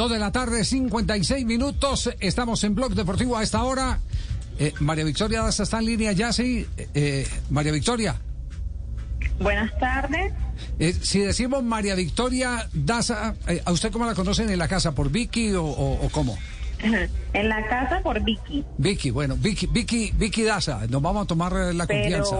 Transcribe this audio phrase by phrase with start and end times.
[0.00, 2.08] Dos de la tarde, 56 minutos.
[2.20, 3.98] Estamos en Blog Deportivo a esta hora.
[4.58, 6.66] Eh, María Victoria Daza está en línea ya, sí.
[6.78, 8.16] Eh, eh, María Victoria.
[9.38, 10.32] Buenas tardes.
[10.78, 14.92] Eh, si decimos María Victoria Daza, eh, ¿a usted cómo la conocen en la casa?
[14.94, 16.38] ¿Por Vicky o, o- o cómo?
[17.32, 18.64] En la casa por Vicky.
[18.78, 22.36] Vicky, bueno, Vicky, Vicky, Vicky Daza, nos vamos a tomar eh, la confianza.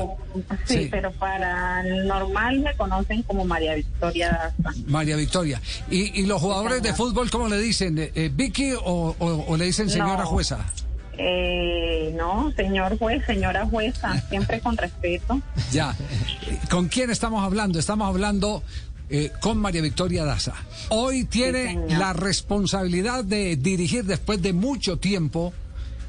[0.64, 0.88] Sí, Sí.
[0.90, 4.76] pero para el normal me conocen como María Victoria Daza.
[4.88, 5.60] María Victoria.
[5.90, 7.98] ¿Y, y los jugadores de fútbol cómo le dicen?
[7.98, 10.26] Eh, eh, ¿Vicky o, o- o le dicen señora No.
[10.26, 10.58] jueza?
[11.22, 15.40] Eh, no, señor juez, señora jueza, siempre con respeto.
[15.70, 15.94] Ya.
[16.70, 17.78] ¿Con quién estamos hablando?
[17.78, 18.62] Estamos hablando
[19.10, 20.54] eh, con María Victoria Daza.
[20.88, 25.52] Hoy tiene Sí, la responsabilidad de dirigir después de mucho tiempo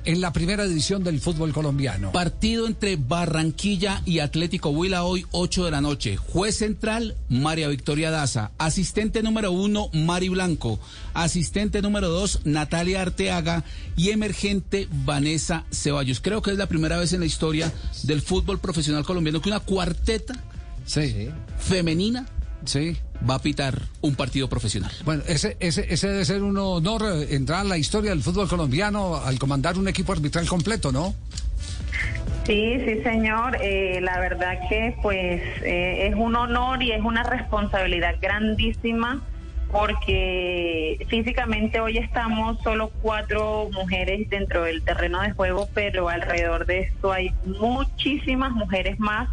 [0.04, 2.12] en la primera división del fútbol colombiano.
[2.12, 6.18] Partido entre Barranquilla y Atlético Huila hoy 8 de la noche.
[6.18, 8.52] Juez central, María Victoria Daza.
[8.58, 10.80] Asistente número uno, Mari Blanco.
[11.14, 13.64] Asistente número dos, Natalia Arteaga.
[13.96, 16.20] Y emergente, Vanessa Ceballos.
[16.20, 17.72] Creo que es la primera vez en la historia
[18.04, 20.34] del fútbol profesional colombiano que una cuarteta
[20.84, 22.26] Sí, femenina
[22.66, 22.98] sí.
[23.28, 24.92] va a pitar un partido profesional.
[25.06, 28.48] Bueno, ese, ese, ese debe ser un honor eh, entrar a la historia del fútbol
[28.48, 31.14] colombiano al comandar un equipo arbitral completo, ¿no?
[32.46, 33.58] Sí, sí, señor.
[33.62, 39.22] Eh, la verdad que pues eh, es un honor y es una responsabilidad grandísima
[39.72, 46.82] porque físicamente hoy estamos solo cuatro mujeres dentro del terreno de juego, pero alrededor de
[46.82, 49.30] esto hay muchísimas mujeres más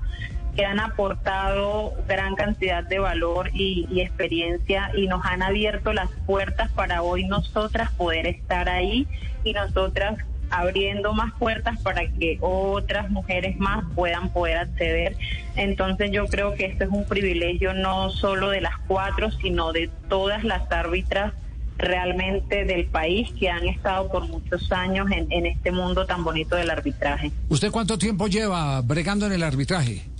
[0.58, 6.68] que han aportado gran cantidad de valor y, experiencia y nos han abierto las puertas
[6.72, 9.06] para hoy nosotras poder estar ahí
[9.44, 10.18] y nosotras
[10.50, 15.16] abriendo más puertas para que otras mujeres más puedan poder acceder.
[15.54, 19.88] Entonces yo creo que esto es un privilegio no solo de las cuatro, sino de
[20.08, 21.34] todas las árbitras
[21.76, 26.70] realmente del país que han estado por muchos años en este mundo tan bonito del
[26.70, 27.30] arbitraje.
[27.48, 30.17] ¿Usted cuánto tiempo lleva bregando en el arbitraje?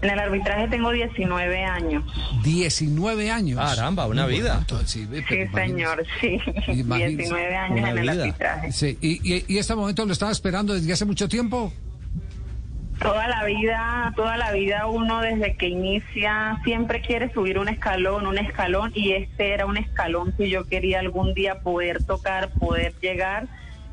[0.00, 2.04] En el arbitraje tengo 19 años.
[2.44, 3.58] 19 años.
[3.58, 4.58] Caramba, una vida.
[4.60, 6.38] Entonces, sí, señor, sí.
[6.68, 7.16] Imagínese.
[7.16, 8.22] 19 años Una en el vida.
[8.24, 8.72] arbitraje.
[8.72, 11.72] Sí, y, y- y este momento lo estaba esperando desde hace mucho tiempo.
[13.00, 18.26] Toda la vida, toda la vida uno desde que inicia siempre quiere subir un escalón,
[18.26, 22.94] un escalón y este era un escalón que yo quería algún día poder tocar, poder
[23.00, 23.46] llegar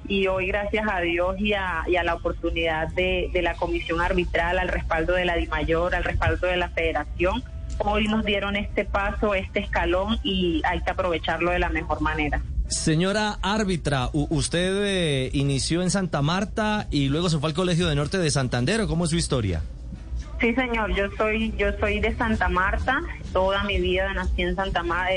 [0.07, 4.67] y hoy gracias a Dios y a, la oportunidad de, de la comisión arbitral, al
[4.67, 7.43] respaldo de la DIMAYOR, al respaldo de la federación,
[7.79, 12.41] hoy nos dieron este paso, este escalón y hay que aprovecharlo de la mejor manera.
[12.67, 17.95] Señora árbitra, usted eh, inició en Santa Marta y luego se fue al Colegio de
[17.95, 19.61] Norte de Santander, ¿o cómo es su historia?
[20.40, 23.01] Sí, señor, yo soy yo soy de Santa Marta,
[23.31, 25.13] toda mi vida nací en Santa Marta,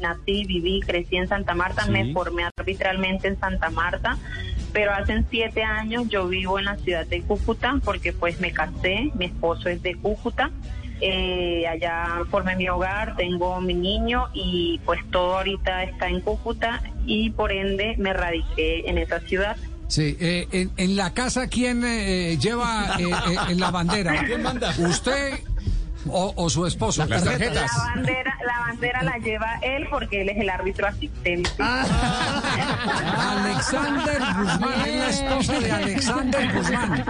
[0.00, 1.90] nací, viví, crecí en Santa Marta, Sí.
[1.90, 4.18] me formé arbitralmente en Santa Marta,
[4.72, 9.10] pero hace siete años yo vivo en la ciudad de Cúcuta porque pues me casé,
[9.14, 10.50] mi esposo es de Cúcuta,
[11.00, 16.82] eh, allá formé mi hogar, tengo mi niño y pues todo ahorita está en Cúcuta
[17.06, 19.56] y por ende me radiqué en esa ciudad.
[19.88, 24.22] Sí, eh, en, en la casa, ¿quién eh, lleva eh, eh, en la bandera?
[24.26, 24.74] ¿Quién manda?
[24.78, 25.40] ¿Usted
[26.06, 27.06] o, o su esposo?
[27.06, 27.70] Las tarjetas.
[27.74, 31.50] La bandera, la bandera la lleva él porque él es el árbitro asistente.
[33.18, 37.04] Alexander Guzmán, es la esposa de Alexander Guzmán.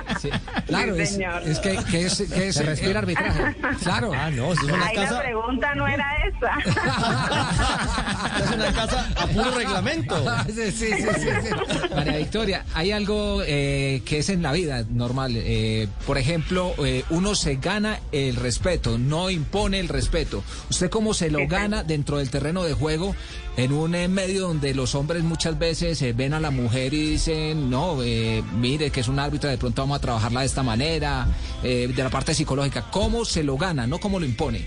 [0.66, 1.42] Claro, Sí, es, señor.
[1.44, 3.56] es que, que es, que es Se respira arbitraje.
[3.82, 4.12] Claro.
[4.14, 6.58] Ah, no, es una Ahí la pregunta no era esa.
[8.44, 10.16] es una casa a puro reglamento.
[10.48, 11.94] Sí, sí, sí, sí, sí.
[11.94, 15.32] María Victoria, hay algo eh, que es en la vida normal.
[15.36, 20.42] eh, por ejemplo, eh, uno se gana el respeto, no impone el respeto.
[20.70, 23.12] ¿Usted cómo se lo gana dentro del terreno de juego
[23.56, 27.10] en un eh, medio donde los hombres muchas veces eh, ven a la mujer y
[27.10, 30.62] dicen, no, eh, mire que es un árbitro, de pronto vamos a trabajarla de esta
[30.62, 31.26] manera,
[31.64, 32.84] eh, de la parte psicológica?
[32.92, 34.64] ¿Cómo se lo gana, no cómo lo impone?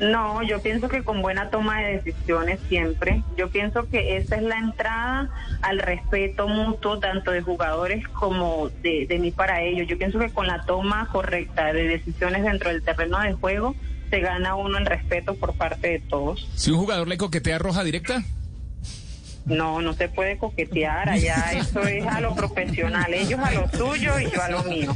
[0.00, 3.22] No, yo pienso que con buena toma de decisiones siempre.
[3.36, 5.30] Yo pienso que esa es la entrada
[5.60, 9.86] al respeto mutuo, tanto de jugadores como de, de mí para ellos.
[9.88, 13.74] Yo pienso que con la toma correcta de decisiones dentro del terreno de juego,
[14.10, 16.48] se gana uno el respeto por parte de todos.
[16.54, 18.22] Si un jugador le coquetea roja directa,
[19.46, 24.18] No, no se puede coquetear allá, eso es a lo profesional, ellos a lo suyo
[24.18, 24.94] y yo a lo mío.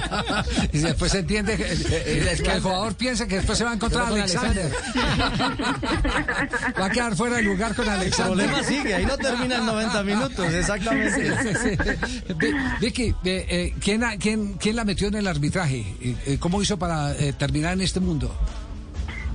[0.72, 3.74] y después se entiende que, eh, que el jugador piensa que después se va a
[3.74, 4.70] encontrar a Con Alexander.
[6.80, 8.46] va a quedar fuera de lugar con El Alexander.
[8.46, 11.10] problema sigue, ahí no termina en 90 minutos, exactamente.
[11.10, 12.34] Sí, sí, sí.
[12.34, 15.78] Vi- Vicky, eh, eh, ¿quién, la- quién, quién la metió en el arbitraje?
[16.00, 18.32] Eh, eh, ¿Cómo hizo para eh, terminar en este mundo?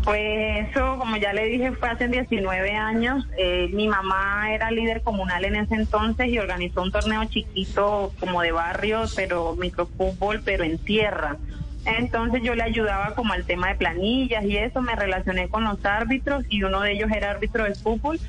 [0.06, 3.26] Pues eso, como ya le dije, fue hace 19 años.
[3.40, 8.44] Eh, mi mamá era líder comunal en ese entonces y organizó un torneo chiquito como
[8.44, 11.38] de barrio, pero microfútbol, pero en tierra.
[11.86, 15.84] Entonces yo le ayudaba como al tema de planillas y eso, me relacioné con los
[15.84, 18.20] árbitros y uno de ellos era árbitro de fútbol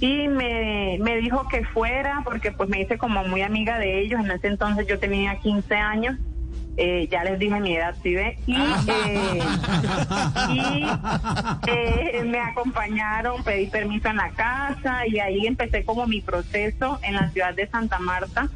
[0.00, 4.20] y me, me dijo que fuera porque pues me hice como muy amiga de ellos.
[4.20, 6.16] En ese entonces yo tenía 15 años.
[6.76, 8.36] Eh, ya les dije mi edad, ¿sí ve?
[8.46, 9.40] Y, eh,
[10.48, 10.86] y
[11.68, 17.14] eh, me acompañaron, pedí permiso en la casa y ahí empecé como mi proceso en
[17.14, 18.48] la ciudad de Santa Marta,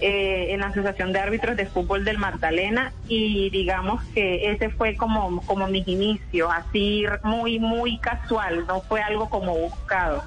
[0.00, 4.96] eh, en la Asociación de Árbitros de Fútbol del Magdalena y digamos que ese fue
[4.96, 10.22] como, como mis inicios, así muy, muy casual, no fue algo como buscado.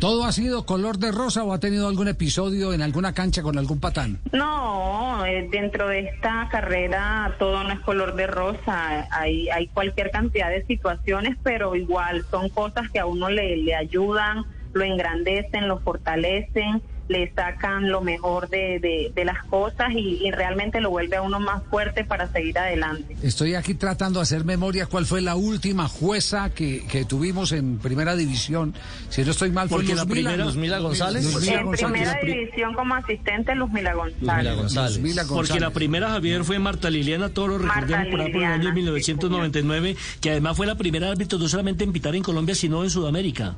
[0.00, 3.58] ¿Todo ha sido color de rosa o ha tenido algún episodio en alguna cancha con
[3.58, 4.18] algún patán?
[4.32, 10.10] No, eh, dentro de esta carrera todo no es color de rosa, hay, hay cualquier
[10.10, 15.68] cantidad de situaciones, pero igual son cosas que a uno le, le ayudan, lo engrandecen,
[15.68, 20.90] lo fortalecen, le sacan lo mejor de, de, de las cosas y, y realmente lo
[20.90, 23.16] vuelve a uno más fuerte para seguir adelante.
[23.22, 27.78] Estoy aquí tratando de hacer memoria cuál fue la última jueza que, que tuvimos en
[27.78, 28.74] primera división.
[29.08, 31.24] Si no estoy mal, fue Porque la primera- Luzmila González.
[31.24, 31.92] Luzmila en González.
[31.92, 34.20] primera división como asistente, Luzmila González.
[34.22, 34.96] Luzmila González.
[34.96, 35.74] Luzmila Porque la González.
[35.74, 40.56] primera, Javier, fue Marta Liliana Toro, Marta recordemos por el año Liliana, 1999, que además
[40.56, 43.56] fue la primera árbitro no solamente en pitar en Colombia, sino en Sudamérica.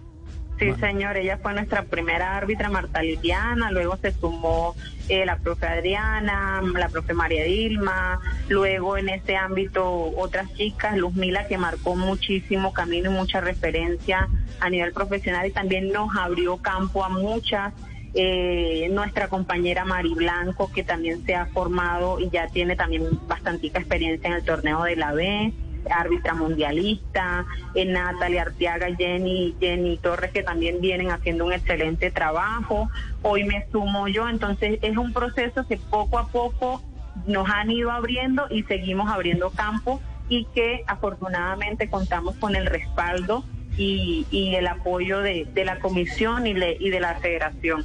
[0.62, 4.76] Sí, señor, ella fue nuestra primera árbitra, Marta Liliana, luego se sumó
[5.08, 9.84] eh, la profe Adriana, la profe María Dilma, luego en ese ámbito
[10.16, 14.28] otras chicas, Luz Mila, que marcó muchísimo camino y mucha referencia
[14.60, 17.72] a nivel profesional y también nos abrió campo a muchas.
[18.14, 23.78] Eh, nuestra compañera Mari Blanco, que también se ha formado y ya tiene también bastantica
[23.78, 25.52] experiencia en el torneo de la B
[25.90, 27.44] árbitra mundialista,
[27.74, 32.90] eh, Natalia Arteaga, Jenny, Jenny Torres, que también vienen haciendo un excelente trabajo.
[33.22, 36.82] Hoy me sumo yo, entonces es un proceso que poco a poco
[37.26, 43.44] nos han ido abriendo y seguimos abriendo campo y que afortunadamente contamos con el respaldo
[43.76, 47.84] y, y el apoyo de, la comisión y, le- y de la federación.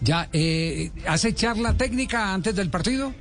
[0.00, 3.12] Ya, eh, ¿hace charla técnica antes del partido?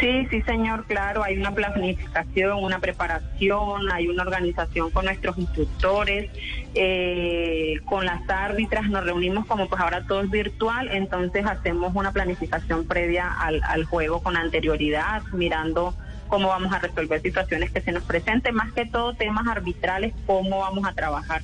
[0.00, 6.30] Sí, sí, señor, claro, hay una planificación, una preparación, hay una organización con nuestros instructores,
[6.74, 12.12] eh, con las árbitras, nos reunimos como pues ahora todo es virtual, entonces hacemos una
[12.12, 15.94] planificación previa al, al juego con anterioridad, mirando
[16.28, 20.60] cómo vamos a resolver situaciones que se nos presenten, más que todo temas arbitrales, cómo
[20.60, 21.42] vamos a trabajar.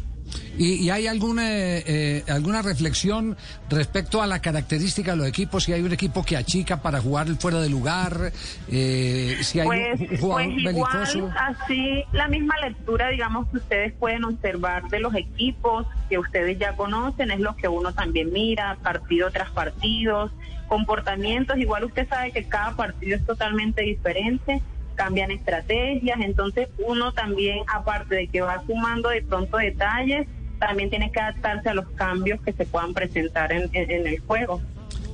[0.58, 3.36] ¿Y, y hay alguna, eh, alguna reflexión
[3.68, 5.64] respecto a la característica de los equipos?
[5.64, 8.32] Si hay un equipo que achica para jugar fuera de lugar,
[8.70, 11.30] eh, si hay Pues, un, jugador pues igual, belicoso.
[11.38, 16.74] así la misma lectura, digamos, que ustedes pueden observar de los equipos que ustedes ya
[16.76, 20.30] conocen, es lo que uno también mira, partido tras partido,
[20.68, 24.60] comportamientos, igual usted sabe que cada partido es totalmente diferente,
[24.96, 30.26] cambian estrategias, entonces uno también, aparte de que va sumando de pronto detalles,
[30.58, 34.60] también tiene que adaptarse a los cambios que se puedan presentar en, el juego,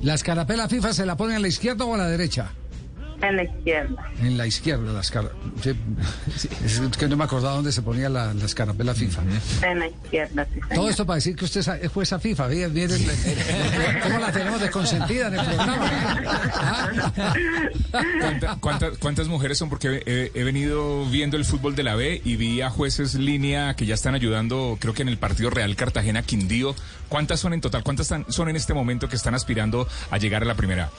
[0.01, 2.51] ¿La escarapela FIFA se la ponen a la izquierda o a la derecha?
[3.21, 4.09] En la izquierda.
[4.21, 5.73] En la izquierda, la escara- sí,
[6.37, 9.21] sí, es que no me acordaba dónde se ponía la, la escarapela FIFA.
[9.63, 10.59] En la izquierda, sí.
[10.73, 12.47] Todo esto para decir que usted es jueza FIFA.
[12.49, 12.99] Miren, miren,
[14.03, 15.89] cómo la tenemos de consentida en el programa.
[18.19, 19.69] ¿Cuánta- cuántas, cuántas mujeres son?
[19.69, 23.75] Porque he, he venido viendo el fútbol de la B y vi a jueces línea
[23.75, 26.75] que ya están ayudando, creo que en el partido Real Cartagena Quindío.
[27.09, 27.83] ¿Cuántas son en total?
[27.83, 30.89] ¿Cuántas son en este momento que están aspirando a llegar a la primera?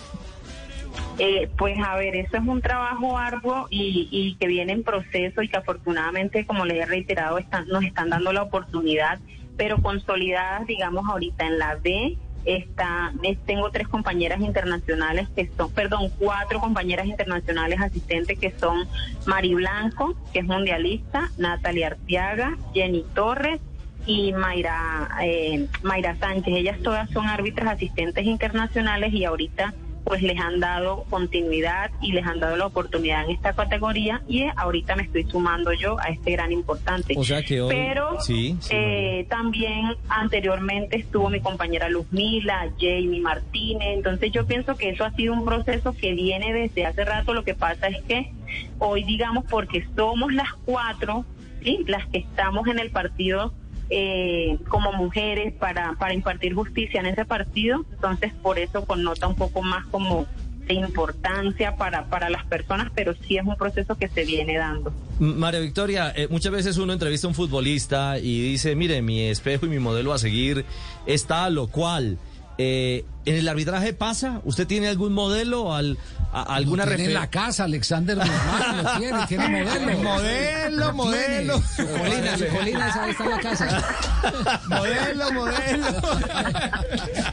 [1.19, 5.43] Eh, pues a ver, eso es un trabajo arduo y, y que viene en proceso
[5.43, 9.21] y que afortunadamente, como les he reiterado, están, nos están dando la oportunidad,
[9.57, 12.17] pero consolidadas, digamos, ahorita en la B.
[12.45, 18.87] Está, es- tengo tres compañeras internacionales que son, perdón, cuatro compañeras internacionales asistentes que son
[19.25, 23.61] Mari Blanco, que es mundialista, Natalia Arteaga, Jenny Torres
[24.05, 26.53] y Mayra, eh, Mayra Sánchez.
[26.55, 29.73] Ellas todas son árbitras asistentes internacionales y ahorita
[30.05, 34.45] pues les han dado continuidad y les han dado la oportunidad en esta categoría y
[34.57, 37.15] ahorita me estoy sumando yo a este gran importante.
[37.17, 42.69] O sea que hoy- Pero Sí, sí, eh, también anteriormente estuvo mi compañera Luz Mila,
[42.79, 47.05] Jamie Martínez, entonces yo pienso que eso ha sido un proceso que viene desde hace
[47.05, 48.31] rato, lo que pasa es que
[48.79, 51.25] hoy digamos porque somos las cuatro,
[51.63, 51.85] ¿sí?
[51.87, 53.53] las que estamos en el partido
[53.91, 59.37] eh, como mujeres para, para impartir justicia en ese partido, entonces por eso connota un
[59.37, 60.27] poco más como
[60.67, 64.93] de importancia para, para las personas, pero sí es un proceso que se viene dando.
[65.19, 69.67] María Victoria, eh, muchas veces uno entrevista a un futbolista y dice, mire, mi espejo
[69.67, 70.65] y mi modelo a seguir
[71.07, 72.19] está lo cual.
[72.57, 74.41] Eh, ¿En el arbitraje pasa?
[74.45, 75.97] ¿Usted tiene algún modelo, al,
[76.33, 79.95] a- alguna tiene en la casa, Alexander Guzmán, lo tiene, tiene modelo.
[80.05, 81.63] Modelo, Lo modelo.
[81.77, 83.83] Su colina, su colina, esa está en la casa.
[84.69, 85.87] modelo, modelo.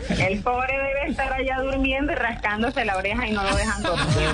[0.10, 4.30] El pobre debe estar allá durmiendo y rascándose la oreja y no lo dejan dormir.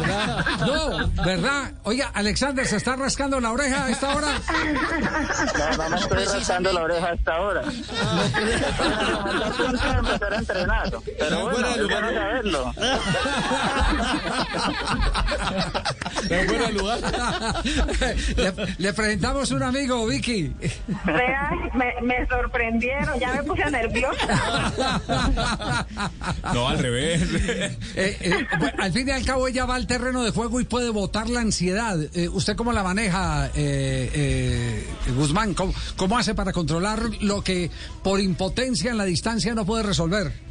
[0.60, 1.72] No, ¿verdad?
[1.84, 4.28] Oiga, Alexander, ¿se está rascando la oreja a esta hora?
[5.58, 7.62] No, no me estoy rascando la oreja hasta ahora.
[7.62, 8.54] Estoy
[9.44, 10.92] a punto de empezar a entrenar.
[11.20, 12.74] Pero bueno, es bueno saberlo.
[18.38, 20.54] le, le presentamos un amigo, Vicky.
[21.06, 24.98] Vea, me, me sorprendieron, ya me puse nerviosa.
[26.54, 27.22] No, al revés.
[27.96, 30.90] Eh, eh, al fin y al cabo ella va al terreno de juego y puede
[30.90, 31.98] botar la ansiedad.
[32.14, 35.54] Eh, ¿Usted cómo la maneja, eh, eh, Guzmán?
[35.54, 37.70] ¿Cómo, cómo hace para controlar lo que
[38.04, 40.47] por impotencia en la distancia no puede resolver?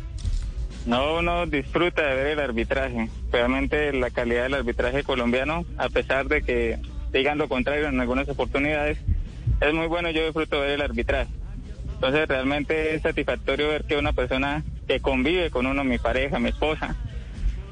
[0.86, 3.10] No, uno disfruta de ver el arbitraje.
[3.32, 6.78] Realmente la calidad del arbitraje colombiano, a pesar de que
[7.12, 8.98] digan lo contrario en algunas oportunidades,
[9.60, 10.10] es muy bueno.
[10.10, 11.30] Yo disfruto ver el arbitraje.
[11.94, 16.50] Entonces realmente es satisfactorio ver que una persona que convive con uno, mi pareja, mi
[16.50, 16.94] esposa,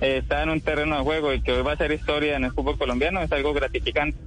[0.01, 2.53] está en un terreno de juego y que hoy va a hacer historia en el
[2.53, 4.19] fútbol colombiano es algo gratificante.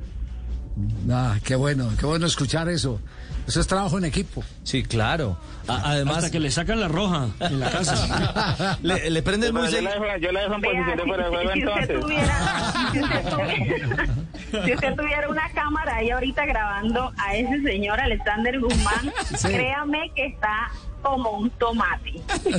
[1.09, 3.01] Ah, qué bueno, qué bueno escuchar eso.
[3.47, 4.43] Eso es trabajo en equipo.
[4.63, 5.37] Sí, claro.
[5.67, 8.77] A- además, Hasta que le sacan la roja en la casa.
[8.83, 11.07] le, le prenden muy yo, la dejo, yo la dejo en Vea, posición de si,
[11.09, 11.99] fuera de juego si usted entonces.
[12.01, 17.99] tuviera, si usted tuviera, si usted tuviera una cámara ahí ahorita grabando a ese señor
[18.01, 19.47] Alexander Guzmán, Sí.
[19.47, 20.69] créame que está
[21.01, 22.13] como un tomate.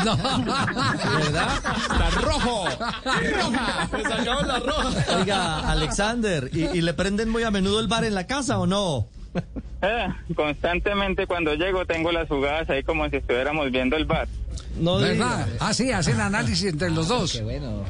[0.04, 0.16] No.
[0.16, 1.48] ¿Verdad?
[1.90, 2.64] Está rojo.
[5.18, 8.66] Oiga, Alexander, ¿y, y le prenden muy a menudo el bar en la casa o
[8.66, 9.08] no?
[9.80, 14.26] Eh, constantemente cuando llego tengo las jugadas ahí como si estuviéramos viendo el bar.
[14.76, 15.46] No ¿Verdad?
[15.60, 17.32] Ah, sí, hacen análisis entre los dos.
[17.32, 17.84] Qué bueno.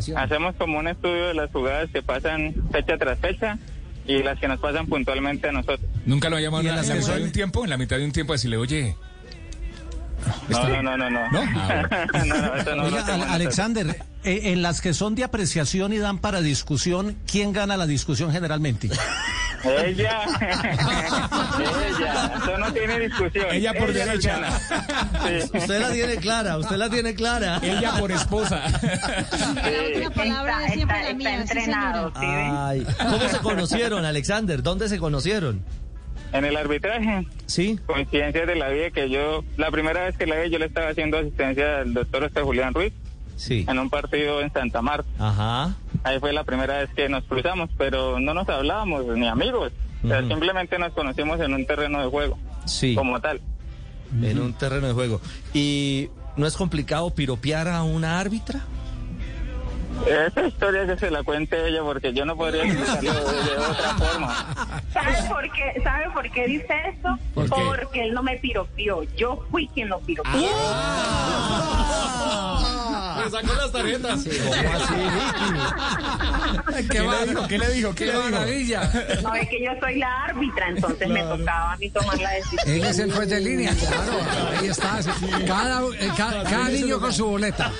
[0.00, 3.58] Sí, hacemos como un estudio de las jugadas que pasan fecha tras fecha
[4.06, 5.88] y las que nos pasan puntualmente a nosotros.
[6.06, 8.04] Nunca lo ha llamado ¿Y en la, mitad de un tiempo, en la mitad de
[8.04, 8.96] un tiempo, decirle, oye,
[10.48, 11.20] No, no, no, no.
[11.32, 11.88] Ah.
[13.30, 13.86] Alexander,
[14.24, 18.32] eh, en las que son de apreciación y dan para discusión, ¿quién gana la discusión
[18.32, 18.88] generalmente?
[19.64, 20.20] Ella.
[21.98, 22.32] Ella.
[22.36, 23.46] Eso no tiene discusión.
[23.52, 24.58] Ella por nos derecha.
[24.60, 25.58] Sí.
[25.58, 27.58] Usted la tiene clara, usted la tiene clara.
[27.62, 28.62] ella por esposa.
[28.68, 30.00] Sí.
[30.00, 32.12] La palabra Está, siempre está- la mía, entrenado,
[32.98, 34.62] ¿cómo se conocieron, Alexander?
[34.62, 35.62] ¿Dónde se conocieron?
[36.32, 37.78] En el arbitraje, ¿Sí?
[37.86, 40.90] coincidencias de la vida que yo, la primera vez que la vi, yo le estaba
[40.90, 42.92] haciendo asistencia al doctor este Julián Ruiz
[43.36, 43.64] Sí.
[43.68, 45.08] en un partido en Santa Marta.
[45.18, 45.74] Ajá.
[46.04, 49.72] Ahí fue la primera vez que nos cruzamos, pero no nos hablábamos ni amigos.
[50.04, 52.94] O sea, simplemente nos conocimos en un terreno de juego, Sí.
[52.94, 53.40] como tal.
[54.22, 55.20] En un terreno de juego.
[55.52, 58.60] ¿Y no es complicado piropear a una árbitra?
[60.06, 63.94] Esa historia que se la cuente ella, porque yo no podría explicarlo de, de otra
[63.98, 64.46] forma.
[64.92, 67.18] ¿Sabe por qué, ¿Sabe por qué dice eso?
[67.34, 67.62] ¿Por qué?
[67.66, 69.02] Porque él no me piropió.
[69.16, 70.48] Yo fui quien lo piropió.
[73.30, 74.20] Sacó las tarjetas.
[74.24, 74.94] ¿Cómo así,
[76.72, 76.88] Vicky?
[76.88, 77.46] ¿Qué, le dijo?
[77.48, 77.90] ¿Qué le dijo?
[77.94, 78.30] ¿Qué ¡Qué le dijo?
[78.30, 78.92] maravilla!
[79.22, 82.60] No es que yo soy la árbitra, entonces me tocaba a mí tomar la decisión.
[82.66, 84.12] Él es el juez de línea, claro.
[84.60, 85.00] Ahí está.
[85.46, 87.72] Cada, eh, ca- cada niño con su boleta.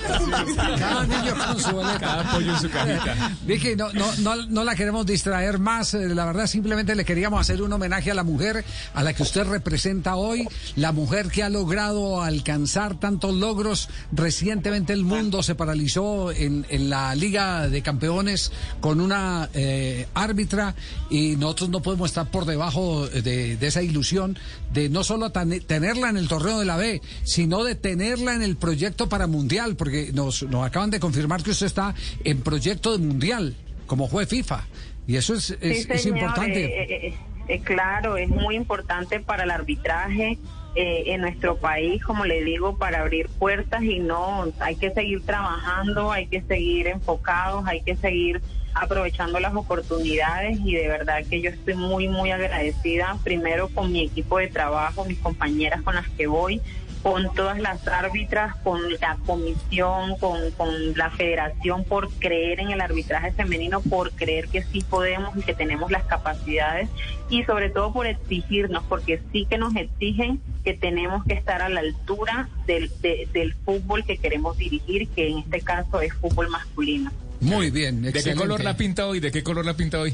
[0.77, 1.99] Cada niño con su boleta.
[1.99, 3.31] Cada pollo en su cajita.
[3.43, 5.93] Vicky, no, no, no, no la queremos distraer más.
[5.93, 8.63] eh, La verdad, simplemente le queríamos hacer un homenaje a la mujer
[8.93, 10.47] a la que usted representa hoy.
[10.75, 13.89] La mujer que ha logrado alcanzar tantos logros.
[14.11, 20.75] Recientemente el mundo se paralizó en, en la Liga de Campeones con una eh, árbitra
[21.09, 24.37] y nosotros no podemos estar por debajo de, de esa ilusión
[24.73, 28.41] de no solo tan- tenerla en el torneo de la B, sino de tenerla en
[28.41, 31.93] el proyecto para Mundial, porque nos, nos acaban de confirmar que usted está
[32.23, 33.55] en proyecto de Mundial
[33.87, 34.65] como juez FIFA.
[35.07, 36.65] Y eso es, es, Sí, es importante.
[36.65, 37.13] eh, eh,
[37.47, 40.37] eh, claro, es muy importante para el arbitraje
[40.75, 45.25] eh, en nuestro país, como le digo, para abrir puertas y no, hay que seguir
[45.25, 48.41] trabajando, hay que seguir enfocados, hay que seguir
[48.73, 54.03] aprovechando las oportunidades y de verdad que yo estoy muy, muy agradecida primero con mi
[54.05, 56.61] equipo de trabajo, mis compañeras con las que voy,
[57.03, 62.81] con todas las árbitras, con la comisión, con, con la federación por creer en el
[62.81, 66.89] arbitraje femenino, por creer que sí podemos y que tenemos las capacidades
[67.29, 71.69] y sobre todo por exigirnos, porque sí que nos exigen que tenemos que estar a
[71.69, 76.49] la altura del, de- del fútbol que queremos dirigir, que en este caso es fútbol
[76.49, 77.11] masculino.
[77.39, 79.21] Muy bien, ¿De qué color la pinta hoy?
[79.21, 80.13] ¿De qué color la pinta hoy?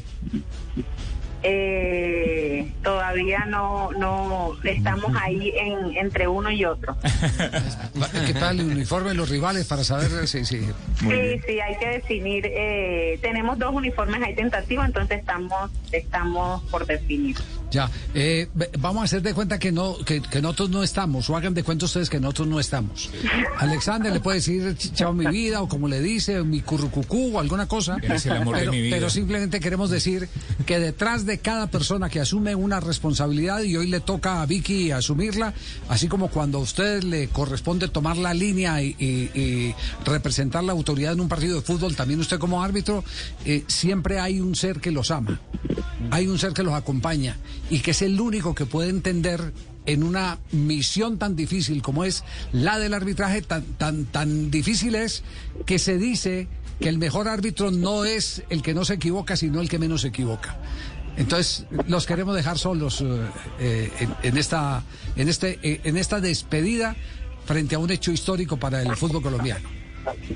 [1.48, 6.96] Eh, todavía no, no estamos ahí en, entre uno y otro.
[8.26, 10.44] ¿Qué tal el uniforme de los rivales para saber si...
[10.44, 10.58] si...
[10.58, 12.46] Sí, sí, hay que definir.
[12.46, 17.36] Eh, tenemos dos uniformes ahí tentativos, entonces estamos estamos por definir.
[17.70, 18.46] Ya, eh,
[18.78, 21.64] vamos a hacer de cuenta que no que, que nosotros no estamos, o hagan de
[21.64, 23.10] cuenta ustedes que nosotros no estamos.
[23.58, 27.40] Alexander le puede decir ch- chao mi vida, o como le dice, mi currucucú, o
[27.40, 27.96] alguna cosa.
[28.00, 28.96] Eres el amor de pero, mi vida.
[28.96, 30.28] pero simplemente queremos decir
[30.64, 34.92] que detrás de cada persona que asume una responsabilidad, y hoy le toca a Vicky
[34.92, 35.52] asumirla,
[35.88, 40.72] así como cuando a usted le corresponde tomar la línea y, y- y representar la
[40.72, 43.02] autoridad en un partido de fútbol, también usted como árbitro,
[43.44, 45.40] eh, siempre hay un ser que los ama,
[46.12, 47.36] hay un ser que los acompaña
[47.70, 49.52] y que es el único que puede entender
[49.86, 55.22] en una misión tan difícil como es la del arbitraje, tan, tan, tan difícil es
[55.64, 56.48] que se dice
[56.80, 60.02] que el mejor árbitro no es el que no se equivoca, sino el que menos
[60.02, 60.56] se equivoca.
[61.16, 63.26] Entonces, los queremos dejar solos eh,
[63.58, 64.82] eh, en, esta,
[65.16, 66.94] en, este, eh, en esta despedida
[67.46, 69.66] frente a un hecho histórico para el fútbol colombiano.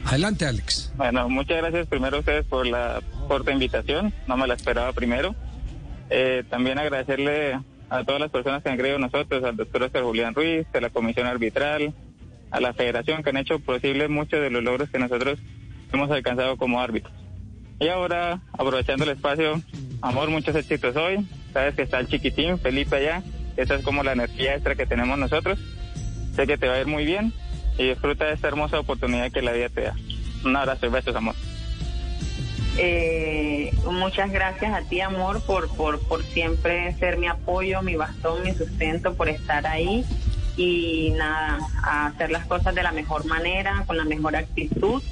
[0.06, 0.92] Adelante, Alex.
[0.96, 5.34] Bueno, muchas gracias primero a ustedes por la corta invitación, no me la esperaba primero.
[6.10, 10.34] Eh, también agradecerle a todas las personas que han creído nosotros, al doctor Oscar Julián
[10.34, 11.94] Ruiz, a la comisión arbitral,
[12.50, 15.38] a la federación que han hecho posible muchos de los logros que nosotros
[15.92, 17.14] hemos alcanzado como árbitros.
[17.78, 19.60] Y ahora, aprovechando el espacio,
[20.02, 21.26] amor, muchos éxitos hoy.
[21.52, 23.22] Sabes que está el chiquitín, Felipe allá.
[23.56, 25.58] Esa es como la energía extra que tenemos nosotros.
[26.34, 27.32] Sé que te va a ir muy bien
[27.78, 29.94] y disfruta de esta hermosa oportunidad que la vida te da.
[30.44, 31.34] Un abrazo y besos, amor.
[32.82, 38.42] Eh, muchas gracias a ti, amor, por, por, por siempre ser mi apoyo, mi bastón,
[38.42, 40.02] mi sustento, por estar ahí
[40.56, 45.02] y nada, a hacer las cosas de la mejor manera, con la mejor actitud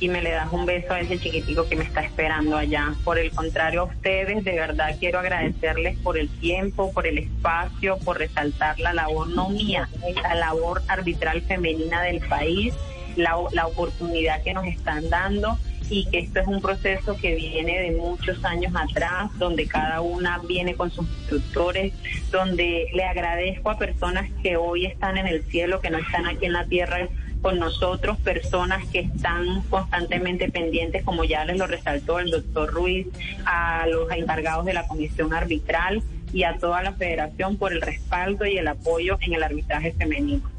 [0.00, 2.94] y me le das un beso a ese chiquitico que me está esperando allá.
[3.04, 7.98] Por el contrario, a ustedes, de verdad quiero agradecerles por el tiempo, por el espacio,
[7.98, 9.86] por resaltar la labor no mía,
[10.22, 12.72] la labor arbitral femenina del país,
[13.16, 15.58] la, la oportunidad que nos están dando
[15.90, 20.38] y que esto es un proceso que viene de muchos años atrás, donde cada una
[20.38, 21.92] viene con sus instructores,
[22.30, 26.46] donde le agradezco a personas que hoy están en el cielo, que no están aquí
[26.46, 27.08] en la tierra
[27.40, 33.06] con nosotros, personas que están constantemente pendientes, como ya les lo resaltó el doctor Ruiz,
[33.46, 38.44] a los encargados de la comisión arbitral y a toda la federación por el respaldo
[38.44, 40.57] y el apoyo en el arbitraje femenino.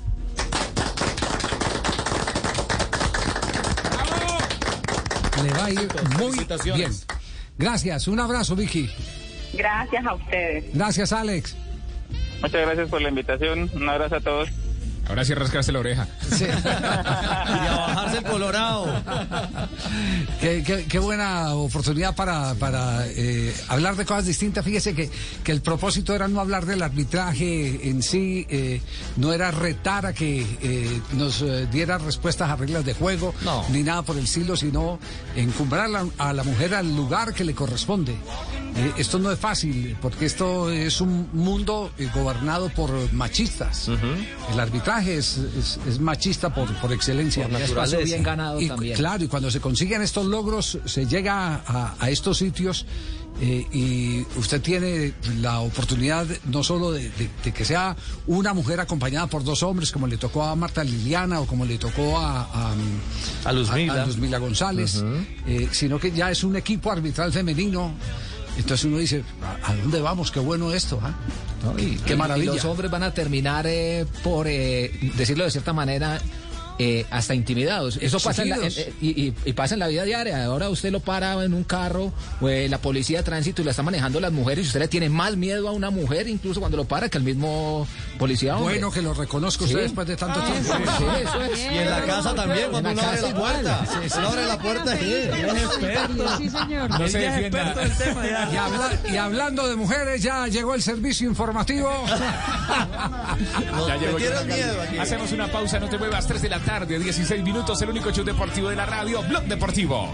[5.44, 6.92] Le va a ir muy bien.
[7.58, 8.90] Gracias, un abrazo, Vicky.
[9.54, 10.66] Gracias a ustedes.
[10.74, 11.56] Gracias, Alex.
[12.42, 13.70] Muchas gracias por la invitación.
[13.74, 14.50] Un abrazo a todos.
[15.10, 16.08] Ahora sí rascarse la oreja.
[16.36, 16.46] Sí.
[17.50, 18.86] Y a bajarse el colorado.
[20.40, 24.64] Qué, qué- qué buena oportunidad para, para eh, hablar de cosas distintas.
[24.64, 25.10] Fíjese que,
[25.44, 28.82] que el propósito era no hablar del arbitraje en sí, eh,
[29.18, 33.66] no era retar a que eh, nos eh, diera respuestas a reglas de juego, No.
[33.70, 35.00] ni nada por el estilo, sino
[35.36, 38.16] encumbrar a la, a la mujer al lugar que le corresponde.
[38.76, 43.90] Eh, esto no es fácil, porque esto es un mundo eh, gobernado por machistas.
[44.54, 47.44] El arbitraje es, es- es machista por, por excelencia.
[47.44, 47.98] Por naturaleza.
[48.04, 48.96] bien ganado Y, también.
[48.96, 52.86] Claro, y cuando se consiguen estos logros, se llega a, a estos sitios
[53.42, 57.96] eh, y usted tiene la oportunidad no solo de, de- de que sea
[58.28, 61.78] una mujer acompañada por dos hombres, como le tocó a Marta Liliana o como le
[61.78, 62.74] tocó a, a,
[63.46, 64.04] A Luzmila.
[64.04, 65.04] a Luzmila González,
[65.48, 67.94] eh, sino que ya es un equipo arbitral femenino.
[68.60, 69.24] Entonces uno dice,
[69.64, 70.32] ¿a, dónde vamos?
[70.32, 71.14] Qué bueno esto, ¿ah?
[72.06, 72.52] Qué y- maravilla.
[72.52, 76.22] y los hombres van a terminar eh, por eh, decirlo de cierta manera.
[76.82, 77.98] eh, hasta intimidados.
[78.02, 80.46] Eso pasa en la, en- eh, y pasa en la vida diaria.
[80.46, 82.14] Ahora usted lo para en un carro,
[82.48, 85.10] eh, la policía de tránsito y la está manejando las mujeres y usted le tiene
[85.10, 87.86] más miedo a una mujer incluso cuando lo para que al mismo
[88.20, 88.76] Policía, hombre.
[88.76, 89.82] Bueno que lo reconozco usted Sí.
[89.84, 90.74] después de tanto Ah, tiempo.
[90.76, 91.60] sí, sí, eso es.
[91.60, 93.82] Y en la casa también, cuando uno abre la puerta.
[94.18, 95.32] Uno abre la puerta y...
[96.38, 96.90] Sí, señor.
[96.90, 98.50] No se experto del tema ya.
[98.52, 101.90] Y, habla- y hablando de mujeres, ya llegó el servicio informativo.
[103.88, 104.98] Ya llegó miedo aquí.
[104.98, 108.26] Hacemos una pausa, no te muevas, 3 de la tarde, 16 minutos, el único show
[108.26, 110.14] deportivo de la radio, Blog Deportivo.